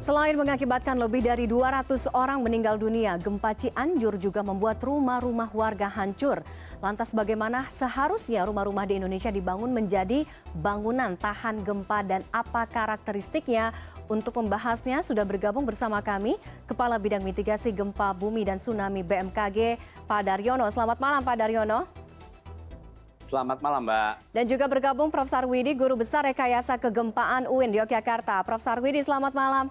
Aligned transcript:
Selain 0.00 0.32
mengakibatkan 0.32 0.96
lebih 0.96 1.20
dari 1.20 1.44
200 1.44 2.08
orang 2.16 2.40
meninggal 2.40 2.80
dunia, 2.80 3.20
gempa 3.20 3.52
Cianjur 3.52 4.16
juga 4.16 4.40
membuat 4.40 4.80
rumah-rumah 4.80 5.52
warga 5.52 5.92
hancur. 5.92 6.40
Lantas 6.80 7.12
bagaimana 7.12 7.68
seharusnya 7.68 8.48
rumah-rumah 8.48 8.88
di 8.88 8.96
Indonesia 8.96 9.28
dibangun 9.28 9.68
menjadi 9.68 10.24
bangunan 10.56 11.20
tahan 11.20 11.60
gempa 11.60 12.00
dan 12.00 12.24
apa 12.32 12.64
karakteristiknya? 12.64 13.76
Untuk 14.08 14.40
membahasnya 14.40 15.04
sudah 15.04 15.28
bergabung 15.28 15.68
bersama 15.68 16.00
kami 16.00 16.40
Kepala 16.64 16.96
Bidang 16.96 17.20
Mitigasi 17.20 17.68
Gempa 17.68 18.16
Bumi 18.16 18.48
dan 18.48 18.56
Tsunami 18.56 19.04
BMKG, 19.04 19.76
Pak 20.08 20.20
Daryono. 20.24 20.64
Selamat 20.72 20.96
malam 20.96 21.20
Pak 21.20 21.36
Daryono. 21.36 21.84
Selamat 23.30 23.62
malam, 23.62 23.86
Mbak. 23.86 24.34
Dan 24.34 24.44
juga 24.50 24.66
bergabung 24.66 25.06
Prof. 25.06 25.30
Sarwidi, 25.30 25.70
Guru 25.78 25.94
Besar 25.94 26.26
Rekayasa 26.26 26.74
Kegempaan 26.82 27.46
UIN 27.46 27.70
Yogyakarta. 27.70 28.42
Prof. 28.42 28.58
Sarwidi, 28.58 29.06
selamat 29.06 29.30
malam. 29.38 29.70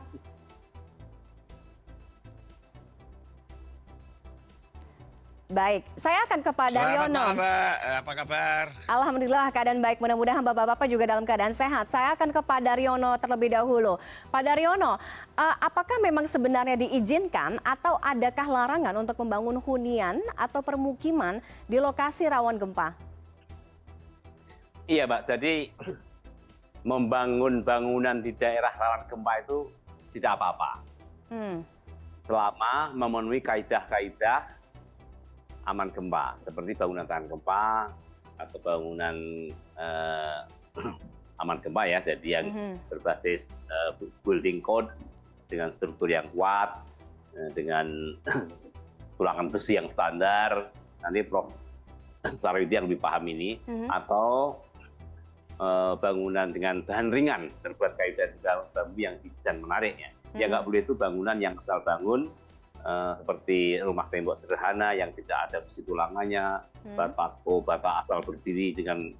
Baik, 5.50 5.82
saya 5.98 6.30
akan 6.30 6.46
ke 6.46 6.52
Pak 6.54 6.70
malam, 6.78 7.10
Mbak. 7.10 7.74
Eh, 7.82 7.98
Apa 8.06 8.12
kabar? 8.14 8.70
Alhamdulillah 8.86 9.50
keadaan 9.50 9.82
baik. 9.82 9.98
Mudah-mudahan 9.98 10.46
Bapak-Bapak 10.46 10.86
juga 10.86 11.10
dalam 11.10 11.26
keadaan 11.26 11.58
sehat. 11.58 11.90
Saya 11.90 12.14
akan 12.14 12.30
ke 12.30 12.38
Pak 12.38 12.62
Daryono 12.62 13.18
terlebih 13.18 13.58
dahulu. 13.58 13.98
Pak 14.30 14.46
Daryono, 14.46 15.02
eh, 15.34 15.56
apakah 15.58 15.98
memang 16.06 16.30
sebenarnya 16.30 16.78
diizinkan 16.78 17.58
atau 17.66 17.98
adakah 17.98 18.46
larangan 18.46 18.94
untuk 19.02 19.18
membangun 19.26 19.58
hunian 19.58 20.22
atau 20.38 20.62
permukiman 20.62 21.42
di 21.66 21.82
lokasi 21.82 22.30
rawan 22.30 22.62
gempa? 22.62 22.94
Iya, 24.86 25.10
Mbak. 25.10 25.34
Jadi 25.34 25.74
membangun 26.94 27.66
bangunan 27.66 28.22
di 28.22 28.38
daerah 28.38 28.78
rawan 28.78 29.02
gempa 29.10 29.42
itu 29.42 29.66
tidak 30.14 30.38
apa-apa. 30.38 30.72
Hmm. 31.34 31.66
Selama 32.30 32.94
memenuhi 32.94 33.42
kaidah-kaidah 33.42 34.59
aman 35.70 35.94
gempa, 35.94 36.34
seperti 36.42 36.74
bangunan 36.74 37.06
tahan 37.06 37.30
gempa 37.30 37.94
atau 38.42 38.58
bangunan 38.60 39.16
eh, 39.78 40.40
aman 41.42 41.58
gempa 41.62 41.86
ya, 41.86 42.00
jadi 42.02 42.42
yang 42.42 42.46
Mhm. 42.50 42.74
berbasis 42.90 43.54
eh, 43.70 43.92
building 44.26 44.60
code 44.60 44.90
dengan 45.48 45.70
struktur 45.70 46.10
yang 46.10 46.26
kuat, 46.34 46.82
eh, 47.38 47.50
dengan 47.54 47.86
tulangan 49.22 49.54
besi 49.54 49.78
yang 49.78 49.88
standar. 49.88 50.74
Nanti 51.00 51.22
Prof. 51.24 51.54
Sarwidi 52.42 52.76
yang 52.76 52.90
lebih 52.90 53.00
paham 53.00 53.30
ini. 53.30 53.62
Mhm. 53.64 53.88
Atau 53.88 54.60
eh, 55.60 55.94
bangunan 56.00 56.50
dengan 56.50 56.82
bahan 56.84 57.12
ringan 57.12 57.52
terbuat 57.62 58.00
kayu 58.00 58.16
dan 58.16 58.32
bambu 58.72 59.00
yang 59.00 59.16
isi 59.28 59.44
dan 59.44 59.60
menariknya. 59.60 60.10
Ya 60.38 60.46
Hmm. 60.48 60.56
nggak 60.56 60.64
boleh 60.66 60.80
itu 60.86 60.94
bangunan 60.96 61.38
yang 61.42 61.58
asal 61.60 61.84
bangun 61.84 62.32
eh, 62.84 63.14
seperti 63.20 63.60
rumah 63.84 64.08
tembok 64.08 64.36
sederhana 64.40 64.96
yang 64.96 65.12
tidak 65.16 65.50
ada 65.50 65.58
besi 65.64 65.84
tulangannya, 65.84 66.64
Hmm. 66.80 66.96
bataku, 66.96 67.60
bata 67.60 68.00
asal 68.00 68.24
berdiri 68.24 68.72
dengan 68.72 69.12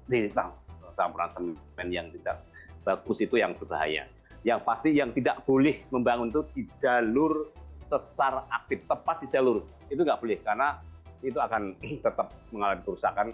campuran 0.96 1.28
semen 1.32 1.88
yang 1.92 2.08
tidak 2.12 2.40
bagus 2.84 3.20
itu 3.20 3.36
yang 3.36 3.52
berbahaya. 3.56 4.08
Yang 4.40 4.60
pasti 4.64 4.90
yang 4.96 5.12
tidak 5.12 5.44
boleh 5.44 5.84
membangun 5.92 6.32
itu 6.32 6.40
di 6.56 6.62
jalur 6.72 7.52
sesar 7.84 8.48
aktif 8.48 8.84
tepat 8.88 9.24
di 9.24 9.28
jalur 9.28 9.64
itu 9.92 10.00
nggak 10.00 10.20
boleh 10.20 10.38
karena 10.40 10.78
itu 11.20 11.36
akan 11.36 11.76
tetap 12.04 12.32
mengalami 12.52 12.80
kerusakan 12.84 13.26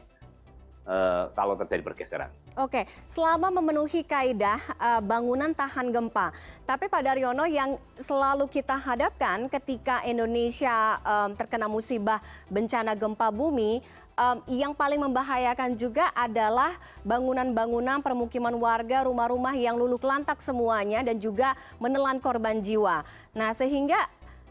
eh, 0.86 1.24
kalau 1.34 1.58
terjadi 1.58 1.82
pergeseran. 1.82 2.30
Oke, 2.56 2.88
selama 3.10 3.52
memenuhi 3.52 4.00
kaidah 4.06 4.60
eh, 4.80 5.02
bangunan 5.04 5.52
tahan 5.52 5.92
gempa. 5.92 6.32
Tapi 6.64 6.88
Pak 6.88 7.02
Daryono 7.04 7.44
yang 7.44 7.76
selalu 8.00 8.48
kita 8.48 8.74
hadapkan 8.74 9.46
ketika 9.46 10.02
Indonesia 10.02 10.98
em, 11.00 11.30
terkena 11.38 11.70
musibah 11.70 12.18
bencana 12.50 12.98
gempa 12.98 13.30
bumi, 13.30 13.80
em, 14.18 14.36
yang 14.50 14.74
paling 14.74 14.98
membahayakan 14.98 15.78
juga 15.78 16.10
adalah 16.10 16.74
bangunan-bangunan 17.06 18.02
permukiman 18.02 18.54
warga, 18.58 19.06
rumah-rumah 19.06 19.54
yang 19.54 19.78
luluh 19.78 20.00
lantak 20.02 20.42
semuanya 20.42 21.06
dan 21.06 21.16
juga 21.22 21.54
menelan 21.78 22.18
korban 22.18 22.58
jiwa. 22.58 23.06
Nah, 23.30 23.54
sehingga 23.54 24.10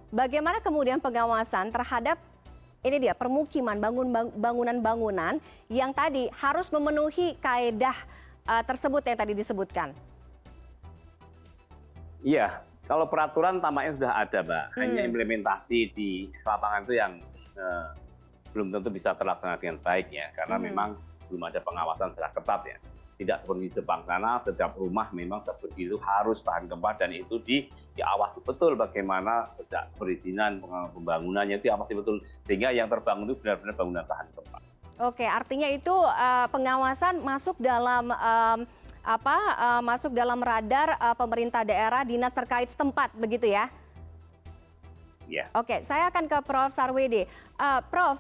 bagaimana 0.10 0.64
kemudian 0.64 1.04
pengawasan 1.04 1.70
terhadap 1.76 2.16
ini 2.86 3.02
dia 3.02 3.18
permukiman 3.18 3.82
bangun 3.82 4.14
bangunan-bangunan 4.38 5.42
yang 5.74 5.90
tadi 5.90 6.30
harus 6.38 6.70
memenuhi 6.70 7.34
kaedah 7.42 7.98
uh, 8.46 8.62
tersebut 8.62 9.02
yang 9.02 9.18
tadi 9.18 9.34
disebutkan. 9.34 9.90
Iya, 12.22 12.62
kalau 12.86 13.06
peraturan 13.10 13.62
tampaknya 13.62 13.98
sudah 13.98 14.14
ada, 14.18 14.40
Mbak. 14.42 14.66
Hanya 14.82 15.02
Hmm. 15.06 15.10
implementasi 15.14 15.80
di 15.94 16.10
lapangan 16.42 16.82
itu 16.86 16.94
yang 16.98 17.14
eh, 17.56 17.88
belum 18.52 18.68
tentu 18.74 18.92
bisa 18.92 19.16
terlaksana 19.16 19.56
dengan 19.56 19.80
baik 19.80 20.12
ya, 20.12 20.28
karena 20.36 20.60
Hmm. 20.60 20.66
memang 20.66 20.90
belum 21.32 21.44
ada 21.48 21.62
pengawasan 21.64 22.12
secara 22.12 22.30
ketat 22.34 22.62
ya. 22.66 22.78
Tidak 23.16 23.38
seperti 23.40 23.80
Jepang 23.80 24.04
karena 24.04 24.36
setiap 24.44 24.76
rumah 24.76 25.08
memang 25.16 25.40
seperti 25.40 25.88
itu 25.88 25.96
harus 26.04 26.44
tahan 26.44 26.68
gempa 26.68 27.00
dan 27.00 27.16
itu 27.16 27.40
di 27.40 27.64
diawasi 27.96 28.44
betul 28.44 28.76
bagaimana 28.76 29.56
sejak 29.56 29.88
perizinan 29.96 30.60
pembangunannya 30.92 31.56
itu 31.56 31.72
diawasi 31.72 31.96
betul 31.96 32.20
sehingga 32.44 32.76
yang 32.76 32.92
terbangun 32.92 33.32
itu 33.32 33.40
benar-benar 33.40 33.76
bangunan 33.80 34.04
tahan 34.04 34.28
gempa. 34.36 34.60
Oke, 34.96 35.28
artinya 35.28 35.68
itu 35.68 35.92
uh, 35.92 36.48
pengawasan 36.52 37.20
masuk 37.20 37.60
dalam 37.60 38.16
um, 38.16 38.60
apa? 39.04 39.38
uh, 39.60 39.82
masuk 39.84 40.16
dalam 40.16 40.40
radar 40.40 40.96
uh, 40.96 41.16
pemerintah 41.16 41.68
daerah, 41.68 42.08
dinas 42.08 42.32
terkait 42.32 42.72
setempat, 42.72 43.12
begitu 43.16 43.52
ya? 43.52 43.68
Ya. 45.26 45.50
Oke, 45.58 45.82
saya 45.82 46.14
akan 46.14 46.30
ke 46.30 46.38
Prof. 46.46 46.70
Sarwedi. 46.70 47.26
Uh, 47.56 47.80
Prof, 47.88 48.20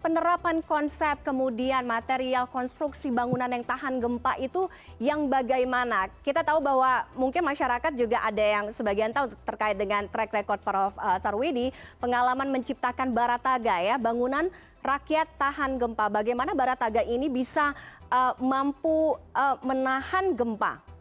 penerapan 0.00 0.64
konsep 0.64 1.20
kemudian 1.22 1.84
material 1.84 2.48
konstruksi 2.48 3.12
bangunan 3.12 3.46
yang 3.46 3.62
tahan 3.62 4.00
gempa 4.00 4.40
itu 4.40 4.66
yang 4.98 5.28
bagaimana? 5.28 6.08
Kita 6.24 6.40
tahu 6.42 6.58
bahwa 6.64 7.04
mungkin 7.14 7.44
masyarakat 7.44 7.92
juga 7.94 8.24
ada 8.24 8.42
yang 8.42 8.64
sebagian 8.72 9.12
tahu 9.12 9.30
terkait 9.44 9.76
dengan 9.78 10.08
track 10.10 10.32
record 10.34 10.60
Prof. 10.64 10.96
uh, 10.98 11.20
Sarwedi, 11.20 11.70
pengalaman 12.02 12.50
menciptakan 12.50 13.14
barataga 13.14 13.78
ya, 13.78 14.00
bangunan 14.00 14.50
rakyat 14.82 15.30
tahan 15.38 15.78
gempa. 15.78 16.10
Bagaimana 16.10 16.56
barataga 16.56 17.06
ini 17.06 17.30
bisa 17.30 17.70
uh, 18.10 18.34
mampu 18.42 19.14
menahan 19.62 20.34
gempa? 20.34 20.91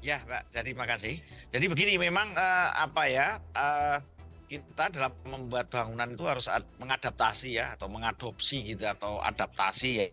Ya, 0.00 0.24
Mbak. 0.24 0.42
Jadi 0.52 0.70
makasih. 0.72 1.14
Jadi 1.52 1.64
begini, 1.68 2.00
memang 2.00 2.32
eh, 2.32 2.68
apa 2.72 3.04
ya? 3.04 3.36
eh, 3.52 3.98
kita 4.50 4.90
dalam 4.90 5.14
membuat 5.28 5.70
bangunan 5.70 6.10
itu 6.10 6.26
harus 6.26 6.50
ad- 6.50 6.66
mengadaptasi 6.82 7.54
ya, 7.54 7.78
atau 7.78 7.86
mengadopsi 7.86 8.66
gitu, 8.66 8.82
atau 8.82 9.22
adaptasi 9.22 9.90
ya, 9.94 10.06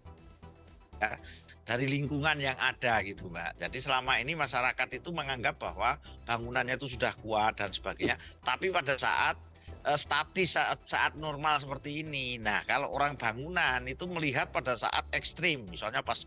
ya, 1.02 1.18
dari 1.66 1.90
lingkungan 1.90 2.38
yang 2.38 2.54
ada 2.62 3.02
gitu, 3.02 3.34
Mbak. 3.34 3.58
Jadi 3.58 3.78
selama 3.82 4.22
ini 4.22 4.38
masyarakat 4.38 4.88
itu 4.94 5.10
menganggap 5.10 5.58
bahwa 5.58 5.98
bangunannya 6.30 6.78
itu 6.78 6.86
sudah 6.86 7.18
kuat 7.18 7.58
dan 7.58 7.74
sebagainya. 7.74 8.20
Tapi 8.46 8.70
pada 8.70 8.94
saat 8.94 9.42
eh, 9.88 9.98
statis 9.98 10.54
saat, 10.54 10.86
saat 10.86 11.18
normal 11.18 11.58
seperti 11.58 12.06
ini, 12.06 12.38
nah 12.38 12.62
kalau 12.70 12.94
orang 12.94 13.18
bangunan 13.18 13.82
itu 13.90 14.06
melihat 14.06 14.54
pada 14.54 14.78
saat 14.78 15.08
ekstrim, 15.18 15.66
misalnya 15.66 16.06
pas 16.06 16.22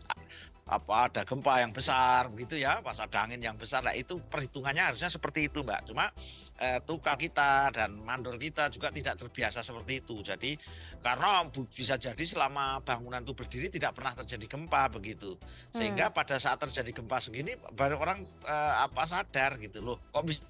apa 0.69 1.09
ada 1.09 1.21
gempa 1.25 1.59
yang 1.59 1.73
besar 1.73 2.29
begitu 2.31 2.55
ya 2.55 2.79
pas 2.79 2.95
ada 3.01 3.25
angin 3.25 3.41
yang 3.41 3.57
besar. 3.57 3.81
Nah 3.81 3.97
itu 3.97 4.21
perhitungannya 4.29 4.93
harusnya 4.93 5.09
seperti 5.11 5.49
itu 5.49 5.65
mbak. 5.65 5.89
Cuma 5.89 6.13
eh, 6.61 6.79
tukang 6.85 7.17
kita 7.17 7.73
dan 7.73 7.97
mandor 8.05 8.37
kita 8.37 8.69
juga 8.69 8.93
tidak 8.93 9.17
terbiasa 9.19 9.65
seperti 9.65 9.99
itu. 10.05 10.21
Jadi 10.21 10.55
karena 11.01 11.43
bisa 11.49 11.97
jadi 11.97 12.23
selama 12.23 12.79
bangunan 12.85 13.25
itu 13.25 13.33
berdiri 13.33 13.67
tidak 13.73 13.97
pernah 13.97 14.13
terjadi 14.13 14.45
gempa 14.45 14.87
begitu. 14.93 15.35
Sehingga 15.73 16.13
pada 16.13 16.37
saat 16.37 16.61
terjadi 16.61 16.93
gempa 16.93 17.17
segini 17.17 17.57
baru 17.73 17.97
orang 17.97 18.21
eh, 18.45 18.75
apa 18.85 19.03
sadar 19.09 19.57
gitu 19.57 19.81
loh. 19.81 19.97
Kok 20.13 20.23
bisa 20.23 20.45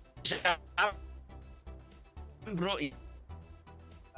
bro? 2.52 2.76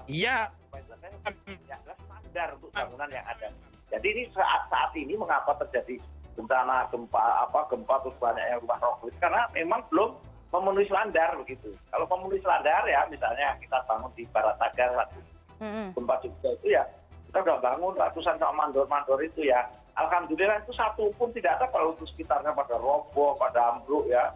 Iya. 0.08 0.52
Yang 0.74 1.80
adalah 1.80 1.98
standar 2.02 2.48
untuk 2.58 2.72
bangunan 2.76 3.10
yang 3.12 3.26
ada. 3.30 3.48
Jadi 3.94 4.08
ini 4.10 4.24
saat 4.34 4.66
saat 4.74 4.90
ini 4.98 5.14
mengapa 5.14 5.54
terjadi 5.62 6.02
bencana 6.34 6.90
gempa 6.90 7.46
apa 7.46 7.70
gempa 7.70 8.02
terus 8.02 8.18
banyak 8.18 8.42
yang 8.42 8.58
rumah 8.66 8.82
roboh 8.82 9.14
karena 9.22 9.46
memang 9.54 9.86
belum 9.94 10.18
memenuhi 10.50 10.90
standar 10.90 11.38
begitu. 11.38 11.70
Kalau 11.94 12.10
memenuhi 12.10 12.42
standar 12.42 12.82
ya 12.90 13.06
misalnya 13.06 13.54
kita 13.62 13.78
bangun 13.86 14.10
di 14.18 14.26
Barataga 14.34 14.98
waktu 14.98 15.22
Mm-mm. 15.62 15.94
gempa 15.94 16.18
juga 16.26 16.50
itu 16.58 16.74
ya 16.74 16.82
kita 17.30 17.38
udah 17.46 17.62
bangun 17.62 17.94
ratusan 17.94 18.42
sama 18.42 18.66
mandor-mandor 18.66 19.22
itu 19.22 19.46
ya. 19.46 19.62
Alhamdulillah 19.94 20.58
itu 20.66 20.74
satu 20.74 21.14
pun 21.22 21.30
tidak 21.38 21.62
ada 21.62 21.70
kalau 21.70 21.94
itu 21.94 22.10
sekitarnya 22.10 22.50
pada 22.50 22.82
roboh, 22.82 23.38
pada 23.38 23.78
ambruk 23.78 24.10
ya. 24.10 24.34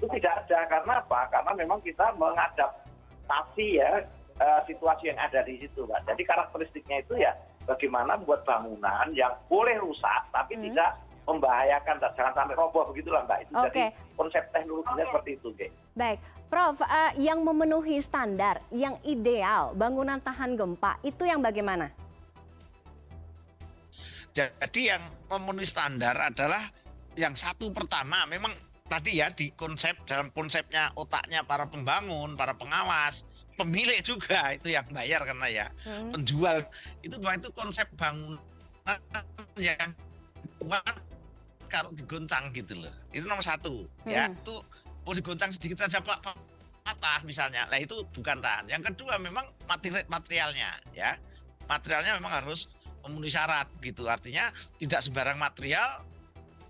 Itu 0.00 0.08
tidak 0.08 0.48
ada 0.48 0.64
karena 0.72 1.04
apa? 1.04 1.28
Karena 1.28 1.52
memang 1.52 1.84
kita 1.84 2.16
mengadaptasi 2.16 3.76
ya 3.76 4.00
eh, 4.40 4.60
situasi 4.64 5.12
yang 5.12 5.20
ada 5.20 5.44
di 5.44 5.60
situ, 5.60 5.84
Pak. 5.84 6.08
Jadi 6.08 6.24
karakteristiknya 6.24 7.04
itu 7.04 7.20
ya 7.20 7.36
bagaimana 7.68 8.16
membuat 8.16 8.42
bangunan 8.48 9.06
yang 9.12 9.32
boleh 9.46 9.76
rusak 9.80 10.22
tapi 10.32 10.56
Hmm. 10.56 10.64
tidak 10.70 10.90
membahayakan 11.28 11.96
jangan 12.16 12.34
sampai 12.34 12.54
roboh 12.58 12.90
begitulah 12.90 13.22
mbak 13.28 13.46
itu 13.46 13.52
Oke. 13.54 13.68
jadi 13.70 13.84
konsep 14.18 14.44
teknologinya 14.50 15.04
seperti 15.06 15.30
itu 15.38 15.48
Oke. 15.54 15.66
Baik, 15.94 16.18
Prof, 16.50 16.82
eh, 16.82 17.12
yang 17.22 17.46
memenuhi 17.46 18.02
standar, 18.02 18.58
yang 18.74 18.98
ideal 19.06 19.70
bangunan 19.78 20.18
tahan 20.18 20.58
gempa 20.58 20.98
itu 21.06 21.22
yang 21.22 21.38
bagaimana? 21.38 21.92
Jadi 24.30 24.80
yang 24.90 25.02
memenuhi 25.26 25.66
standar 25.66 26.14
adalah 26.18 26.62
yang 27.18 27.34
satu 27.34 27.70
pertama 27.74 28.26
memang 28.30 28.54
tadi 28.86 29.22
ya 29.22 29.30
di 29.30 29.54
konsep 29.54 30.02
dalam 30.06 30.34
konsepnya 30.34 30.90
otaknya 30.98 31.46
para 31.46 31.66
pembangun, 31.70 32.34
para 32.34 32.54
pengawas, 32.58 33.26
pemilik 33.60 34.00
juga 34.00 34.56
itu 34.56 34.72
yang 34.72 34.88
bayar 34.88 35.20
karena 35.28 35.46
ya 35.46 35.66
Hmm. 35.84 36.16
penjual 36.16 36.64
itu 37.04 37.14
bahwa 37.20 37.34
itu 37.36 37.48
konsep 37.52 37.86
bangunan 38.00 38.38
yang 39.60 39.92
kuat 40.56 40.96
kalau 41.68 41.92
digoncang 41.92 42.50
gitu 42.56 42.80
loh. 42.80 42.90
Itu 43.12 43.28
nomor 43.28 43.44
satu 43.44 43.84
ya 44.08 44.26
Hmm. 44.26 44.40
itu 44.40 44.54
mau 45.04 45.12
digoncang 45.12 45.52
sedikit 45.52 45.84
saja 45.84 46.00
pak 46.00 46.24
pak- 46.24 46.40
patah 46.80 47.20
misalnya. 47.28 47.68
Nah 47.68 47.76
itu 47.76 48.00
bukan 48.16 48.40
tahan. 48.40 48.64
Yang 48.66 48.92
kedua 48.94 49.20
memang 49.20 49.44
materi 49.68 50.00
materialnya 50.08 50.72
ya 50.96 51.20
materialnya 51.68 52.16
memang 52.16 52.40
harus 52.42 52.66
memenuhi 53.04 53.30
syarat 53.30 53.68
gitu. 53.84 54.08
Artinya 54.08 54.48
tidak 54.80 55.04
sembarang 55.04 55.36
material 55.36 56.00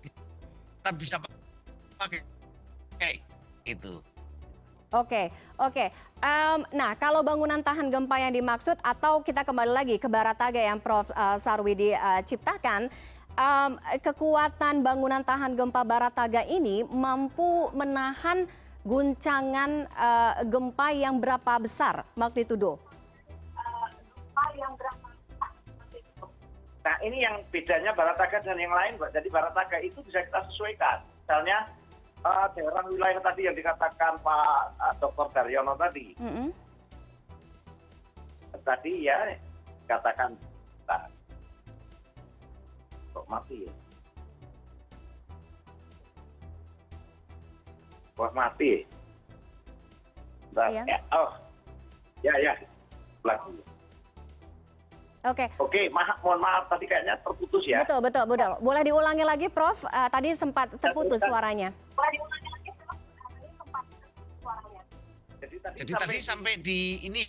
kita 0.03 0.89
bisa 0.99 1.15
pakai 1.95 2.19
kayak 2.99 3.23
itu. 3.63 4.03
Oke, 4.91 5.31
oke. 5.55 5.87
Nah, 6.75 6.91
kalau 6.99 7.23
bangunan 7.23 7.63
tahan 7.63 7.87
gempa 7.87 8.19
yang 8.19 8.35
dimaksud 8.35 8.75
atau 8.83 9.23
kita 9.23 9.47
kembali 9.47 9.71
lagi 9.71 9.95
ke 9.95 10.11
Barataga 10.11 10.59
yang 10.59 10.83
Prof. 10.83 11.07
eh, 11.15 11.39
Sarwidi 11.39 11.95
eh, 11.95 12.21
ciptakan, 12.27 12.91
kekuatan 14.03 14.83
bangunan 14.83 15.23
tahan 15.23 15.55
gempa 15.55 15.87
Barataga 15.87 16.43
ini 16.43 16.83
mampu 16.83 17.71
menahan 17.71 18.43
guncangan 18.83 19.87
eh, 19.87 20.33
gempa 20.51 20.87
yang 20.91 21.23
berapa 21.23 21.55
besar 21.63 22.03
magnitudo? 22.19 22.75
Nah 26.83 26.95
ini 26.99 27.23
yang 27.23 27.39
bedanya 27.47 27.95
Barataga 27.95 28.43
dan 28.43 28.59
yang 28.59 28.75
lain, 28.75 28.99
Mbak. 28.99 29.15
Jadi 29.15 29.27
Barataga 29.31 29.79
itu 29.79 30.03
bisa 30.03 30.19
kita 30.19 30.43
sesuaikan. 30.51 30.99
Misalnya 31.23 31.63
daerah 32.21 32.83
wilayah 32.85 33.21
tadi 33.25 33.49
yang 33.49 33.57
dikatakan 33.57 34.13
Pak 34.21 34.61
eh, 34.77 34.93
Dr. 35.01 35.27
Daryono 35.33 35.73
tadi, 35.73 36.13
tadi 38.61 38.93
ya 39.09 39.17
katakan 39.89 40.37
nah, 40.85 41.03
kok 43.11 43.25
mati 43.25 43.65
ya? 43.65 43.73
Kok 48.13 48.31
mati? 48.37 48.85
Bentar, 50.51 50.67
Iya. 50.67 50.83
ya, 50.83 50.97
oh, 51.15 51.31
ya 52.21 52.33
ya, 52.43 52.53
lagi. 53.23 53.55
Oke, 55.21 55.45
Oke, 55.61 55.85
maaf, 55.93 56.17
mohon 56.25 56.41
maaf 56.41 56.65
tadi 56.65 56.89
kayaknya 56.89 57.13
terputus 57.21 57.61
ya. 57.69 57.85
betul, 57.85 58.01
betul, 58.01 58.25
betul. 58.25 58.57
Boleh 58.57 58.81
diulangi 58.81 59.21
lagi, 59.21 59.47
Prof? 59.53 59.85
Eh, 59.85 60.09
tadi 60.09 60.33
sempat 60.33 60.73
terputus 60.81 61.21
suaranya. 61.21 61.69
Jadi 65.37 65.55
tadi, 65.61 65.75
Jadi 65.77 65.91
tadi 65.93 66.17
sampai 66.17 66.53
di 66.57 67.05
ini 67.05 67.21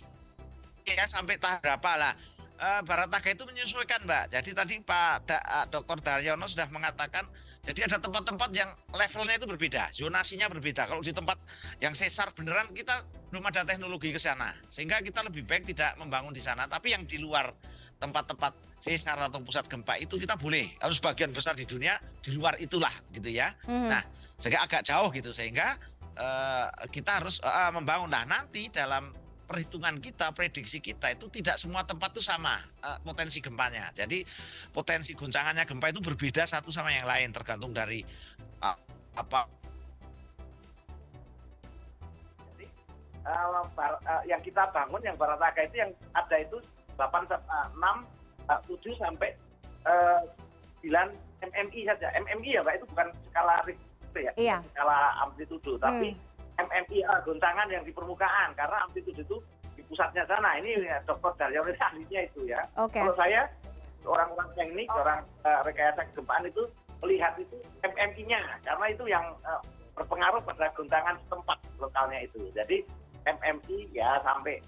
ya 0.89 1.05
sampai 1.05 1.37
tahap 1.37 1.61
berapa 1.61 1.91
lah? 1.93 2.13
Eh, 2.57 2.81
Barataga 2.81 3.29
itu 3.29 3.45
menyesuaikan, 3.45 4.01
Mbak. 4.09 4.23
Jadi 4.33 4.49
tadi 4.57 4.73
Pak 4.81 5.29
Da- 5.29 5.45
eh, 5.45 5.65
Dr. 5.69 5.97
Daryono 6.01 6.49
sudah 6.49 6.65
mengatakan, 6.73 7.29
jadi 7.61 7.85
ada 7.85 8.01
tempat-tempat 8.01 8.49
yang 8.57 8.73
levelnya 8.89 9.37
itu 9.37 9.45
berbeda, 9.45 9.93
zonasinya 9.93 10.49
berbeda. 10.49 10.89
Kalau 10.89 11.05
di 11.05 11.13
tempat 11.13 11.37
yang 11.77 11.93
sesar 11.93 12.33
beneran 12.33 12.73
kita 12.73 13.05
belum 13.29 13.45
ada 13.53 13.61
teknologi 13.61 14.09
ke 14.09 14.17
sana, 14.17 14.49
sehingga 14.73 14.97
kita 15.05 15.21
lebih 15.21 15.45
baik 15.45 15.69
tidak 15.69 15.93
membangun 16.01 16.33
di 16.33 16.41
sana. 16.41 16.65
Tapi 16.65 16.93
yang 16.97 17.05
di 17.05 17.21
luar 17.21 17.53
tempat-tempat 17.99 18.53
sesar 18.83 19.15
atau 19.15 19.39
pusat 19.39 19.63
gempa 19.71 19.95
itu 19.95 20.19
kita 20.19 20.35
boleh. 20.35 20.75
Harus 20.83 20.99
bagian 20.99 21.31
besar 21.31 21.55
di 21.55 21.63
dunia 21.63 21.95
di 22.19 22.35
luar 22.35 22.59
itulah, 22.59 22.91
gitu 23.15 23.31
ya 23.31 23.55
Mhm. 23.63 23.87
Nah, 23.87 24.03
sehingga 24.37 24.59
agak 24.65 24.83
jauh 24.83 25.07
gitu 25.15 25.31
sehingga 25.31 25.79
eh, 26.19 26.67
kita 26.91 27.23
harus 27.23 27.39
eh, 27.39 27.71
membangun 27.73 28.11
nah 28.11 28.27
nanti 28.27 28.67
dalam 28.69 29.15
perhitungan 29.43 29.99
kita 29.99 30.31
prediksi 30.31 30.79
kita 30.79 31.13
itu 31.13 31.29
tidak 31.29 31.55
semua 31.55 31.87
tempat 31.87 32.11
itu 32.11 32.21
sama 32.21 32.59
eh, 32.83 32.97
potensi 33.01 33.39
gempanya 33.39 33.87
jadi 33.95 34.25
potensi 34.75 35.15
goncangannya 35.15 35.63
gempa 35.63 35.89
itu 35.95 36.01
berbeda 36.03 36.43
satu 36.45 36.69
sama 36.69 36.91
yang 36.91 37.07
lain 37.07 37.31
tergantung 37.31 37.71
dari 37.71 38.03
eh, 38.61 38.77
apa 39.15 39.47
eh, 43.23 43.63
bar- 43.73 44.01
eh, 44.03 44.23
yang 44.27 44.41
kita 44.43 44.69
bangun 44.75 45.01
yang 45.01 45.15
Barataga 45.15 45.61
itu 45.65 45.75
yang 45.81 45.91
ada 46.13 46.35
itu 46.35 46.57
8 46.97 47.29
sa- 47.29 47.43
eh, 47.43 47.67
6 47.75 47.97
eh, 48.49 48.59
7 48.67 48.93
sampai 49.01 49.29
eh, 49.87 50.21
9 50.83 51.09
MMI 51.43 51.79
saja. 51.87 52.07
MMI 52.15 52.49
ya 52.55 52.61
Pak 52.63 52.79
itu 52.79 52.85
bukan 52.91 53.07
skala 53.27 53.55
Richter 53.67 54.21
ya. 54.21 54.31
Iya. 54.39 54.57
Skala 54.71 55.19
amplitudo 55.23 55.75
tapi 55.79 56.15
MMI 56.59 56.97
eh, 57.03 57.19
goncangan 57.25 57.67
yang 57.71 57.83
di 57.83 57.91
permukaan 57.91 58.55
karena 58.55 58.77
amplitudo 58.85 59.19
itu 59.19 59.37
di 59.73 59.81
pusatnya 59.89 60.23
sana. 60.29 60.55
Ini 60.61 60.85
ya, 60.85 60.97
Dr. 61.03 61.33
Daryono 61.35 61.73
ahlinya 61.73 62.21
itu 62.23 62.45
ya. 62.45 62.61
Kalau 63.03 63.15
saya 63.17 63.49
orang-orang 64.05 64.49
teknik, 64.55 64.87
orang 64.93 65.23
eh, 65.43 65.61
rekayasa 65.65 66.01
kegempaan 66.11 66.45
itu 66.47 66.63
melihat 67.03 67.35
itu 67.35 67.57
MMI-nya 67.83 68.39
karena 68.63 68.85
itu 68.87 69.03
yang 69.11 69.25
berpengaruh 69.93 70.39
pada 70.41 70.71
goncangan 70.73 71.19
setempat 71.27 71.57
lokalnya 71.77 72.23
itu. 72.23 72.39
Jadi 72.55 72.79
MMI 73.27 73.91
ya 73.91 74.19
sampai 74.23 74.59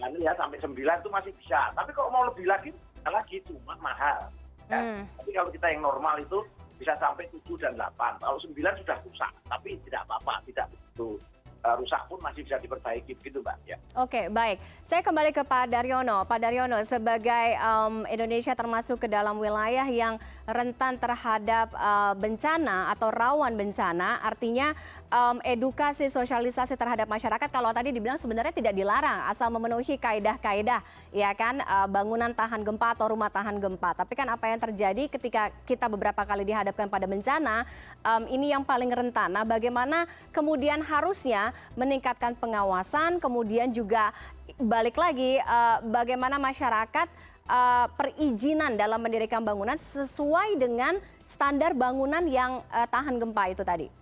nah, 0.00 0.08
ini 0.08 0.24
ya 0.24 0.32
sampai 0.34 0.56
9 0.58 0.72
itu 0.72 1.10
masih 1.12 1.32
bisa. 1.36 1.60
Tapi 1.76 1.90
kalau 1.92 2.08
mau 2.08 2.24
lebih 2.24 2.48
lagi, 2.48 2.72
lagi 3.04 3.36
cuma 3.44 3.76
mahal. 3.78 4.32
Ya. 4.72 4.80
Hmm. 4.80 5.02
Tapi 5.20 5.30
kalau 5.36 5.50
kita 5.52 5.66
yang 5.68 5.82
normal 5.84 6.16
itu 6.18 6.40
bisa 6.80 6.96
sampai 6.96 7.28
7 7.28 7.44
dan 7.60 7.76
8. 7.76 8.24
Kalau 8.24 8.38
9 8.40 8.56
sudah 8.56 8.96
rusak, 9.04 9.32
tapi 9.44 9.76
tidak 9.84 10.00
apa-apa, 10.08 10.40
tidak 10.48 10.66
begitu 10.72 11.20
eh, 11.60 11.74
rusak 11.76 12.00
pun 12.08 12.16
masih 12.24 12.40
bisa 12.40 12.56
diperbaiki 12.56 13.12
begitu, 13.20 13.44
Mbak. 13.44 13.56
Ya. 13.68 13.76
Oke, 14.00 14.32
baik. 14.32 14.56
Saya 14.80 15.04
kembali 15.04 15.36
ke 15.36 15.44
Pak 15.44 15.68
Daryono. 15.68 16.24
Pak 16.24 16.40
Daryono, 16.40 16.80
sebagai 16.80 17.60
em, 17.60 18.08
Indonesia 18.08 18.56
termasuk 18.56 19.04
ke 19.04 19.08
dalam 19.12 19.36
wilayah 19.36 19.84
yang 19.84 20.16
rentan 20.48 20.96
terhadap 20.96 21.68
eh, 21.76 22.14
bencana 22.16 22.88
atau 22.96 23.12
rawan 23.12 23.52
bencana, 23.60 24.24
artinya 24.24 24.72
em, 25.10 25.36
edukasi 25.42 26.06
sosialisasi 26.06 26.78
terhadap 26.78 27.10
masyarakat 27.10 27.50
kalau 27.50 27.74
tadi 27.74 27.90
dibilang 27.90 28.16
sebenarnya 28.16 28.54
tidak 28.54 28.72
dilarang 28.72 29.26
asal 29.26 29.50
memenuhi 29.50 29.98
kaedah-kaedah, 29.98 30.80
ya 31.10 31.30
kan, 31.34 31.60
eh, 31.60 31.86
bangunan 31.90 32.30
tahan 32.30 32.62
gempa 32.62 32.94
atau 32.94 33.10
rumah 33.10 33.28
tahan 33.28 33.58
gempa. 33.58 33.98
Tapi 33.98 34.12
kan 34.14 34.30
apa 34.30 34.46
yang 34.46 34.62
terjadi 34.62 35.10
ketika 35.10 35.50
kita 35.66 35.90
beberapa 35.90 36.22
kali 36.22 36.46
dihadapkan 36.46 36.86
pada 36.86 37.10
bencana, 37.10 37.66
em, 38.06 38.22
ini 38.30 38.54
yang 38.54 38.62
paling 38.62 38.88
rentan. 38.88 39.34
Nah, 39.34 39.42
bagaimana 39.42 40.06
kemudian 40.30 40.80
harusnya 40.86 41.50
meningkatkan 41.74 42.38
pengawasan, 42.38 43.18
kemudian 43.18 43.74
juga 43.74 44.14
balik 44.58 44.94
lagi 44.94 45.42
eh, 45.42 45.78
bagaimana 45.90 46.38
masyarakat 46.38 47.08
eh, 47.50 47.86
perizinan 47.98 48.78
dalam 48.78 49.02
mendirikan 49.02 49.42
bangunan 49.42 49.74
sesuai 49.74 50.54
dengan 50.60 50.94
standar 51.26 51.74
bangunan 51.74 52.22
yang 52.30 52.62
eh, 52.70 52.86
tahan 52.86 53.18
gempa 53.18 53.50
itu 53.50 53.66
tadi. 53.66 53.99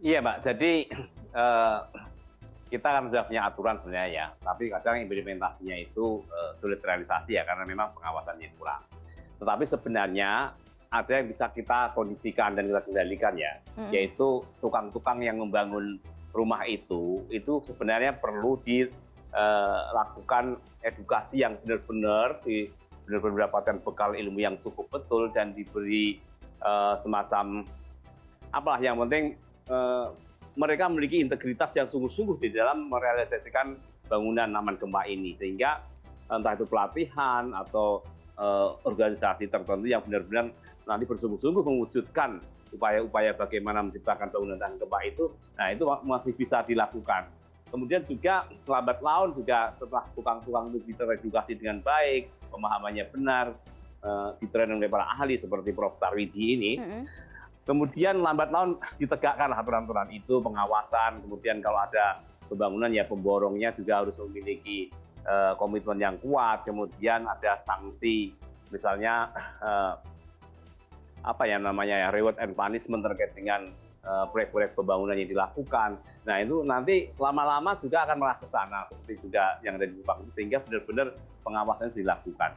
Iya, 0.00 0.20
Mbak. 0.20 0.36
Jadi 0.44 0.72
eh, 1.40 1.78
kita 2.66 2.88
kan 2.90 3.06
sudah 3.08 3.24
punya 3.24 3.46
aturan 3.46 3.78
sebenarnya 3.80 4.10
ya, 4.10 4.26
tapi 4.42 4.68
kadang 4.68 5.00
implementasinya 5.00 5.76
itu 5.78 6.20
eh, 6.26 6.52
sulit 6.58 6.82
realisasi 6.82 7.38
ya 7.38 7.44
karena 7.46 7.64
memang 7.64 7.94
pengawasannya 7.96 8.50
kurang. 8.58 8.82
Tetapi 9.36 9.64
sebenarnya 9.68 10.52
ada 10.90 11.12
yang 11.12 11.28
bisa 11.28 11.50
kita 11.52 11.92
kondisikan 11.92 12.54
dan 12.56 12.70
kita 12.70 12.80
kendalikan 12.88 13.34
ya, 13.36 13.58
Mm-mm. 13.76 13.92
yaitu 13.92 14.40
tukang-tukang 14.62 15.20
yang 15.20 15.36
membangun 15.36 15.98
rumah 16.32 16.64
itu, 16.68 17.24
itu 17.32 17.60
sebenarnya 17.64 18.12
perlu 18.16 18.60
dilakukan 18.64 20.56
edukasi 20.84 21.40
yang 21.42 21.56
benar-benar 21.64 22.40
di 22.44 22.68
benar-benar 23.06 23.46
mendapatkan 23.46 23.78
bekal 23.86 24.12
ilmu 24.18 24.38
yang 24.42 24.58
cukup 24.60 24.90
betul 24.90 25.30
dan 25.32 25.54
diberi 25.54 26.18
eh, 26.60 26.94
semacam 27.00 27.64
apalah 28.50 28.80
yang 28.82 28.98
penting 29.06 29.34
eh, 29.34 29.45
mereka 30.56 30.88
memiliki 30.88 31.20
integritas 31.20 31.76
yang 31.76 31.86
sungguh-sungguh 31.90 32.40
di 32.40 32.48
dalam 32.54 32.88
merealisasikan 32.88 33.76
bangunan 34.08 34.48
aman 34.56 34.78
gempa 34.78 35.04
ini 35.04 35.36
sehingga 35.36 35.82
entah 36.30 36.54
itu 36.54 36.66
pelatihan 36.66 37.52
atau 37.54 38.02
eh, 38.38 38.68
organisasi 38.86 39.50
tertentu 39.50 39.86
yang 39.86 40.02
benar-benar 40.02 40.50
nanti 40.86 41.04
bersungguh-sungguh 41.04 41.62
mewujudkan 41.66 42.38
upaya-upaya 42.74 43.34
bagaimana 43.34 43.82
menciptakan 43.82 44.30
bangunan 44.30 44.58
tahan 44.58 44.76
gempa 44.78 44.98
itu, 45.06 45.24
nah 45.54 45.70
itu 45.70 45.84
masih 46.02 46.32
bisa 46.34 46.62
dilakukan. 46.66 47.30
Kemudian 47.70 48.02
juga 48.06 48.46
selambat 48.62 49.02
laun 49.02 49.34
juga 49.34 49.74
setelah 49.74 50.06
tukang-tukang 50.14 50.70
itu 50.70 50.94
teredukasi 50.94 51.58
dengan 51.58 51.82
baik, 51.82 52.30
pemahamannya 52.50 53.04
benar, 53.10 53.46
uh, 54.06 54.38
oleh 54.38 54.86
para 54.86 55.10
ahli 55.18 55.34
seperti 55.34 55.74
Prof. 55.74 55.98
Sarwidi 55.98 56.54
ini, 56.54 56.72
Mm 56.78 56.86
-hmm. 56.86 57.02
Kemudian 57.66 58.22
lambat 58.22 58.54
laun 58.54 58.78
ditegakkan 58.96 59.50
aturan-aturan 59.52 60.08
itu, 60.14 60.38
pengawasan, 60.38 61.20
kemudian 61.26 61.58
kalau 61.60 61.82
ada 61.82 62.22
pembangunan 62.46 62.88
ya 62.94 63.02
pemborongnya 63.04 63.74
juga 63.74 64.06
harus 64.06 64.14
memiliki 64.22 64.88
uh, 65.26 65.58
komitmen 65.58 65.98
yang 65.98 66.16
kuat, 66.22 66.62
kemudian 66.62 67.26
ada 67.26 67.58
sanksi, 67.58 68.30
misalnya 68.70 69.34
uh, 69.60 69.98
apa 71.26 71.42
ya 71.42 71.58
namanya 71.58 72.06
ya 72.06 72.08
reward 72.14 72.38
and 72.38 72.54
punishment 72.54 73.02
terkait 73.02 73.34
dengan 73.34 73.66
proyek-proyek 74.06 74.78
pembangunan 74.78 75.18
yang 75.18 75.26
dilakukan. 75.26 75.98
Nah 76.30 76.38
itu 76.38 76.62
nanti 76.62 77.10
lama-lama 77.18 77.74
juga 77.82 78.06
akan 78.06 78.22
mengarah 78.22 78.38
ke 78.38 78.46
sana 78.46 78.86
seperti 78.86 79.26
juga 79.26 79.58
yang 79.66 79.82
ada 79.82 79.90
di 79.90 79.98
Jepang 79.98 80.22
sehingga 80.30 80.62
benar-benar 80.62 81.18
pengawasan 81.42 81.90
dilakukan. 81.90 82.54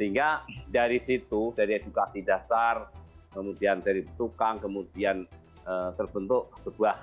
Sehingga 0.00 0.48
dari 0.72 0.96
situ 0.96 1.52
dari 1.52 1.76
edukasi 1.76 2.24
dasar, 2.24 2.88
kemudian 3.36 3.84
dari 3.84 4.00
tukang, 4.16 4.56
kemudian 4.56 5.28
uh, 5.68 5.92
terbentuk 5.92 6.48
sebuah 6.64 6.96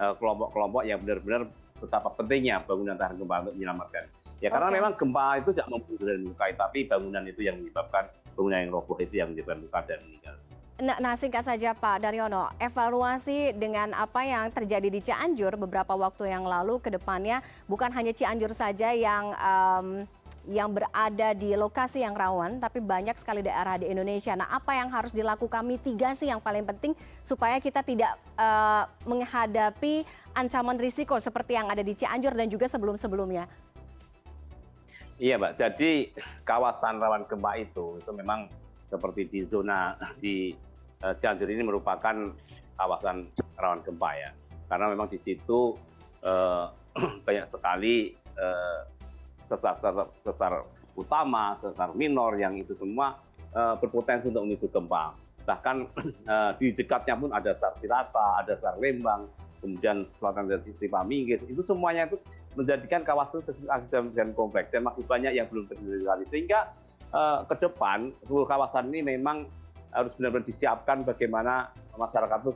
kelompok-kelompok 0.00 0.84
uh, 0.84 0.88
yang 0.88 1.00
benar-benar 1.00 1.48
betapa 1.80 2.12
pentingnya 2.12 2.60
bangunan 2.64 2.96
tahan 2.96 3.16
gempa 3.16 3.36
untuk 3.48 3.54
menyelamatkan. 3.56 4.04
Ya 4.40 4.48
karena 4.48 4.68
okay. 4.72 4.76
memang 4.80 4.92
gempa 4.96 5.26
itu 5.40 5.50
tidak 5.52 5.68
membunuh 5.68 6.04
dan 6.04 6.20
melukai, 6.24 6.52
tapi 6.56 6.78
bangunan 6.88 7.24
itu 7.28 7.40
yang 7.44 7.56
menyebabkan 7.60 8.04
bangunan 8.36 8.58
yang 8.64 8.70
roboh 8.72 8.96
itu 9.00 9.14
yang 9.20 9.32
menyebabkan 9.32 9.60
luka 9.64 9.80
dan 9.84 9.98
meninggal. 10.04 10.36
Nah, 10.80 10.96
nah 10.96 11.12
singkat 11.12 11.44
saja 11.44 11.76
Pak 11.76 12.00
Daryono, 12.00 12.48
evaluasi 12.56 13.52
dengan 13.52 13.92
apa 13.92 14.24
yang 14.24 14.48
terjadi 14.48 14.88
di 14.88 15.00
Cianjur 15.04 15.60
beberapa 15.60 15.92
waktu 15.92 16.32
yang 16.32 16.48
lalu 16.48 16.80
ke 16.80 16.88
depannya 16.88 17.44
bukan 17.68 17.92
hanya 17.92 18.16
Cianjur 18.16 18.56
saja 18.56 18.96
yang 18.96 19.36
um, 19.36 20.08
yang 20.48 20.72
berada 20.72 21.36
di 21.36 21.52
lokasi 21.52 22.00
yang 22.00 22.16
rawan, 22.16 22.56
tapi 22.56 22.80
banyak 22.80 23.12
sekali 23.20 23.44
daerah 23.44 23.76
di 23.76 23.92
Indonesia. 23.92 24.32
Nah, 24.32 24.48
apa 24.48 24.72
yang 24.72 24.88
harus 24.88 25.12
dilakukan 25.12 25.60
mitigasi 25.60 26.32
yang 26.32 26.40
paling 26.40 26.64
penting 26.64 26.96
supaya 27.20 27.60
kita 27.60 27.84
tidak 27.84 28.16
uh, 28.40 28.88
menghadapi 29.04 30.08
ancaman 30.32 30.80
risiko 30.80 31.20
seperti 31.20 31.60
yang 31.60 31.68
ada 31.68 31.84
di 31.84 31.92
Cianjur 31.92 32.32
dan 32.32 32.48
juga 32.48 32.64
sebelum-sebelumnya? 32.72 33.44
Iya, 35.20 35.36
Mbak. 35.36 35.52
Jadi 35.60 36.16
kawasan 36.48 36.96
rawan 36.96 37.28
gempa 37.28 37.60
itu 37.60 38.00
itu 38.00 38.10
memang 38.16 38.48
seperti 38.88 39.28
di 39.28 39.40
zona 39.44 39.92
di 40.16 40.56
Cianjur 41.00 41.48
ini 41.52 41.60
merupakan 41.60 42.32
kawasan 42.80 43.28
rawan 43.60 43.84
gempa 43.84 44.10
ya, 44.16 44.30
karena 44.72 44.88
memang 44.88 45.12
di 45.12 45.20
situ 45.20 45.76
eh, 46.24 46.64
banyak 47.28 47.44
sekali 47.44 48.16
sesar, 49.50 49.74
sesar, 49.82 50.06
sesar 50.22 50.52
utama, 50.94 51.58
sesar 51.58 51.90
minor 51.98 52.38
yang 52.38 52.54
itu 52.54 52.70
semua 52.78 53.18
eh, 53.50 53.74
berpotensi 53.82 54.30
untuk 54.30 54.46
memicu 54.46 54.70
gempa. 54.70 55.14
Bahkan 55.42 55.76
eh, 56.34 56.50
di 56.62 56.66
dekatnya 56.70 57.14
pun 57.18 57.30
ada 57.34 57.50
sar 57.58 57.74
Tirata, 57.82 58.38
ada 58.38 58.54
sar 58.54 58.78
Lembang, 58.78 59.26
kemudian 59.58 60.06
selatan 60.22 60.46
dari 60.46 60.62
sisi 60.62 60.86
Paminggis, 60.86 61.42
itu 61.50 61.62
semuanya 61.66 62.06
itu 62.06 62.22
menjadikan 62.54 63.06
kawasan 63.06 63.42
sesuatu 63.42 64.10
dan 64.14 64.34
kompleks 64.34 64.74
dan 64.74 64.82
masih 64.82 65.06
banyak 65.06 65.38
yang 65.38 65.46
belum 65.50 65.70
terrealisasi 65.70 66.24
sehingga 66.30 66.70
eh, 67.10 67.38
ke 67.50 67.54
depan 67.58 68.14
seluruh 68.22 68.46
kawasan 68.46 68.90
ini 68.94 69.18
memang 69.18 69.46
harus 69.90 70.14
benar-benar 70.14 70.46
disiapkan 70.46 71.02
bagaimana 71.02 71.74
masyarakat 71.98 72.38
itu 72.46 72.54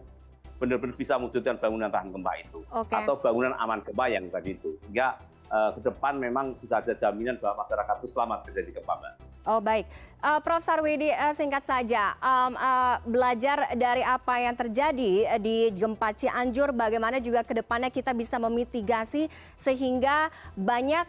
benar-benar 0.62 0.94
bisa 0.94 1.18
mewujudkan 1.18 1.58
bangunan 1.58 1.90
tahan 1.90 2.14
gempa 2.14 2.32
itu 2.38 2.62
okay. 2.70 3.02
atau 3.02 3.18
bangunan 3.18 3.52
aman 3.58 3.82
gempa 3.82 4.06
yang 4.06 4.30
tadi 4.30 4.54
itu 4.54 4.78
sehingga 4.86 5.18
uh, 5.18 5.33
ke 5.50 5.80
depan 5.84 6.18
memang 6.18 6.56
bisa 6.58 6.82
ada 6.82 6.92
jaminan 6.96 7.38
bahwa 7.38 7.62
masyarakat 7.62 7.94
itu 8.02 8.08
selamat 8.10 8.38
terjadi 8.50 8.80
gempa 8.80 8.94
mbak. 8.98 9.14
Oh 9.44 9.60
baik, 9.60 9.84
uh, 10.24 10.40
Prof 10.40 10.64
Sarwidi 10.64 11.12
uh, 11.12 11.36
singkat 11.36 11.68
saja 11.68 12.16
um, 12.16 12.56
uh, 12.56 12.96
belajar 13.04 13.76
dari 13.76 14.00
apa 14.00 14.40
yang 14.40 14.56
terjadi 14.56 15.36
di 15.36 15.68
gempa 15.68 16.16
Cianjur, 16.16 16.72
bagaimana 16.72 17.20
juga 17.20 17.44
ke 17.44 17.52
depannya 17.52 17.92
kita 17.92 18.16
bisa 18.16 18.40
memitigasi 18.40 19.28
sehingga 19.52 20.32
banyak 20.56 21.04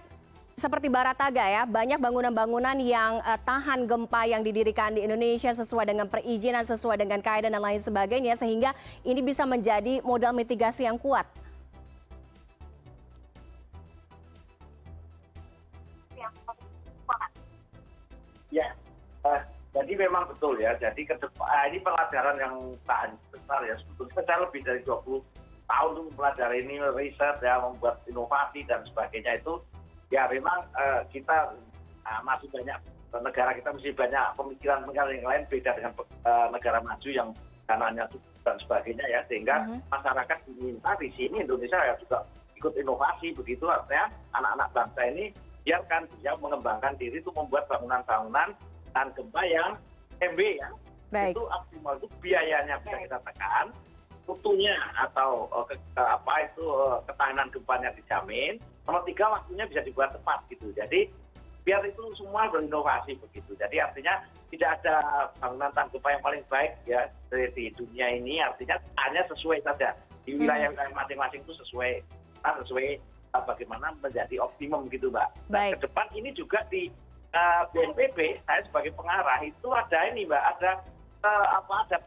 seperti 0.52 0.92
Barataga 0.92 1.48
ya, 1.48 1.64
banyak 1.64 1.96
bangunan-bangunan 1.96 2.76
yang 2.84 3.24
uh, 3.24 3.40
tahan 3.40 3.88
gempa 3.88 4.28
yang 4.28 4.44
didirikan 4.44 4.92
di 4.92 5.08
Indonesia 5.08 5.56
sesuai 5.56 5.96
dengan 5.96 6.12
perizinan, 6.12 6.68
sesuai 6.68 7.00
dengan 7.00 7.24
kaedah 7.24 7.48
dan 7.48 7.64
lain 7.64 7.80
sebagainya, 7.80 8.36
sehingga 8.36 8.76
ini 9.08 9.24
bisa 9.24 9.48
menjadi 9.48 10.04
modal 10.04 10.36
mitigasi 10.36 10.84
yang 10.84 11.00
kuat. 11.00 11.24
Ya, 18.54 18.68
uh, 19.28 19.42
jadi 19.76 19.94
memang 20.00 20.32
betul 20.32 20.56
ya. 20.62 20.72
Jadi 20.80 21.04
ke 21.04 21.16
depan, 21.20 21.44
uh, 21.44 21.66
ini 21.68 21.84
pelajaran 21.84 22.38
yang 22.40 22.56
tahan 22.88 23.12
besar 23.34 23.60
ya. 23.68 23.76
Sebetulnya 23.84 24.22
saya 24.24 24.38
lebih 24.48 24.62
dari 24.64 24.80
20 24.88 25.20
tahun 25.66 25.92
untuk 25.98 26.06
mempelajari 26.14 26.58
ini, 26.64 26.76
riset 26.94 27.36
ya, 27.42 27.60
membuat 27.60 28.00
inovasi 28.08 28.64
dan 28.70 28.86
sebagainya 28.88 29.42
itu 29.42 29.60
ya 30.14 30.30
memang 30.30 30.64
uh, 30.78 31.02
kita 31.10 31.54
uh, 32.06 32.22
masih 32.22 32.48
banyak 32.54 32.78
negara 33.16 33.56
kita 33.56 33.70
masih 33.72 33.96
banyak 33.96 34.26
pemikiran-pemikiran 34.36 35.16
yang 35.16 35.28
lain 35.28 35.44
beda 35.48 35.72
dengan 35.80 35.94
uh, 36.28 36.48
negara 36.52 36.80
maju 36.84 37.10
yang 37.10 37.30
dananya 37.66 38.06
dan 38.44 38.56
sebagainya 38.62 39.06
ya 39.10 39.20
sehingga 39.26 39.66
uh 39.66 39.74
-huh. 39.74 39.80
masyarakat 39.90 40.38
diminta 40.46 40.92
di 41.02 41.10
sini 41.16 41.42
Indonesia 41.42 41.80
ya 41.82 41.96
juga 41.98 42.22
ikut 42.60 42.74
inovasi 42.78 43.34
begitu 43.34 43.66
artinya 43.66 44.12
anak-anak 44.38 44.70
bangsa 44.76 45.02
ini 45.10 45.26
biarkan 45.66 46.06
dia 46.22 46.38
mengembangkan 46.38 46.94
diri 47.02 47.18
itu 47.20 47.34
membuat 47.34 47.66
bangunan-bangunan 47.66 48.54
dan 48.94 49.08
gempa 49.18 49.42
yang 49.50 49.74
MB 50.22 50.40
ya 50.40 50.70
Baik. 51.10 51.34
itu 51.36 51.44
optimal 51.50 51.94
itu 51.98 52.08
biayanya 52.22 52.80
bisa 52.86 52.98
kita 53.02 53.18
tekan 53.26 53.74
mutunya 54.26 54.74
atau 54.98 55.46
uh, 55.54 55.66
ke, 55.70 55.78
uh, 55.98 56.18
apa 56.18 56.50
itu 56.50 56.66
uh, 56.66 56.98
ketahanan 57.06 57.48
gempanya 57.54 57.94
dijamin. 57.94 58.58
Nomor 58.90 59.06
tiga 59.06 59.30
waktunya 59.30 59.66
bisa 59.70 59.82
dibuat 59.86 60.18
tepat 60.18 60.42
gitu. 60.50 60.74
Jadi 60.74 61.10
biar 61.62 61.82
itu 61.86 62.02
semua 62.18 62.50
berinovasi 62.50 63.18
begitu. 63.22 63.54
Jadi 63.58 63.82
artinya 63.82 64.22
tidak 64.50 64.82
ada 64.82 65.30
bangunan 65.38 65.70
tahan 65.74 65.90
gempa 65.94 66.10
yang 66.10 66.24
paling 66.26 66.44
baik 66.50 66.74
ya 66.90 67.06
di 67.30 67.70
dunia 67.78 68.08
ini. 68.18 68.42
Artinya 68.42 68.82
hanya 69.06 69.22
sesuai 69.30 69.62
saja 69.62 69.94
di 70.26 70.42
wilayah 70.42 70.74
wilayah 70.74 70.94
masing-masing 70.98 71.46
itu 71.46 71.54
sesuai 71.62 72.02
nah, 72.42 72.58
sesuai 72.66 72.98
bagaimana 73.44 73.92
menjadi 74.00 74.40
optimum 74.40 74.88
gitu, 74.88 75.12
mbak. 75.12 75.28
Nah, 75.52 75.76
ke 75.76 75.84
depan 75.84 76.08
ini 76.16 76.32
juga 76.32 76.64
di 76.72 76.88
uh, 77.36 77.68
BNPB 77.76 78.40
saya 78.48 78.64
sebagai 78.64 78.96
pengarah 78.96 79.44
itu 79.44 79.68
ada 79.76 80.00
ini 80.08 80.24
mbak 80.24 80.44
ada 80.58 80.80
apa 81.26 81.90
ada 81.90 81.98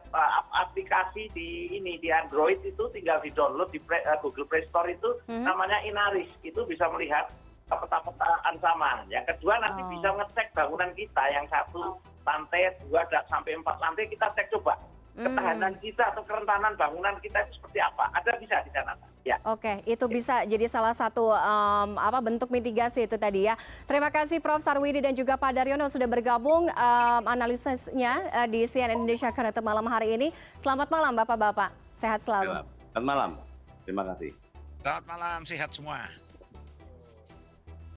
aplikasi 0.63 1.27
di 1.35 1.75
ini 1.75 1.99
di 1.99 2.07
Android 2.07 2.55
itu 2.63 2.87
tinggal 2.95 3.19
di 3.19 3.35
download 3.35 3.67
di 3.75 3.83
Google 4.23 4.47
Play 4.47 4.63
Store 4.71 4.87
itu 4.87 5.19
hmm. 5.27 5.43
namanya 5.43 5.83
Inaris 5.83 6.31
itu 6.47 6.63
bisa 6.63 6.87
melihat 6.95 7.27
peta-peta 7.67 8.29
ancaman. 8.47 9.03
Yang 9.11 9.35
kedua 9.35 9.59
nanti 9.59 9.83
oh. 9.83 9.89
bisa 9.91 10.07
ngecek 10.15 10.55
bangunan 10.55 10.91
kita 10.95 11.23
yang 11.35 11.43
satu 11.51 11.99
lantai 12.23 12.71
dua 12.87 13.03
sampai 13.27 13.59
empat 13.59 13.75
lantai 13.83 14.07
kita 14.07 14.31
cek 14.37 14.53
coba 14.55 14.79
ketahanan 15.19 15.75
kita 15.83 16.03
atau 16.15 16.23
kerentanan 16.23 16.73
bangunan 16.79 17.15
kita 17.19 17.43
itu 17.43 17.59
seperti 17.59 17.83
apa 17.83 18.07
ada 18.15 18.38
bisa 18.49 18.65
di 18.65 18.71
sana 18.73 18.97
ya. 19.21 19.37
Oke 19.45 19.85
itu 19.85 20.05
bisa 20.09 20.41
jadi 20.49 20.65
salah 20.65 20.97
satu 20.97 21.29
um, 21.29 22.01
apa 22.01 22.17
bentuk 22.17 22.49
mitigasi 22.49 23.05
itu 23.05 23.13
tadi 23.13 23.45
ya. 23.45 23.53
Terima 23.85 24.09
kasih 24.09 24.41
Prof. 24.41 24.65
Sarwidi 24.65 25.05
dan 25.05 25.13
juga 25.13 25.37
Pak 25.37 25.53
Daryono 25.53 25.85
sudah 25.85 26.09
bergabung 26.09 26.65
um, 26.65 27.23
analisisnya 27.29 28.25
uh, 28.33 28.47
di 28.49 28.65
CNN 28.65 28.97
Indonesia 28.97 29.29
Connected 29.29 29.61
malam 29.61 29.85
hari 29.85 30.17
ini. 30.17 30.27
Selamat 30.57 30.89
malam 30.89 31.13
bapak-bapak. 31.13 31.69
Sehat 31.93 32.25
selalu. 32.25 32.65
Selamat 32.89 33.05
malam. 33.05 33.31
Terima 33.85 34.03
kasih. 34.09 34.33
Selamat 34.81 35.05
malam 35.05 35.39
sehat 35.45 35.69
semua 35.69 36.09